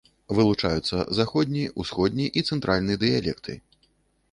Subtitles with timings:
[0.35, 3.61] Вылучаюцца заходні, усходні і цэнтральны дыялекты.